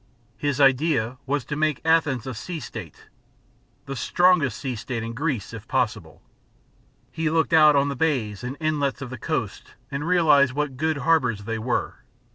His 0.39 0.59
idea 0.59 1.19
was 1.27 1.45
to 1.45 1.55
make 1.55 1.79
Athens 1.85 2.25
a 2.25 2.33
sea 2.33 2.59
state, 2.59 3.05
the 3.85 3.95
strongest 3.95 4.57
sea 4.57 4.75
state 4.75 5.03
in 5.03 5.13
Greece, 5.13 5.53
if 5.53 5.67
possible. 5.67 6.23
He 7.11 7.29
looked 7.29 7.53
out 7.53 7.75
on 7.75 7.89
the 7.89 7.95
bays 7.95 8.43
and 8.43 8.57
inlets 8.59 9.03
of 9.03 9.11
the 9.11 9.19
coast 9.19 9.75
and 9.91 10.07
realised 10.07 10.53
what 10.53 10.75
good 10.75 10.97
harbours 11.05 11.43
they 11.43 11.59
were. 11.59 11.97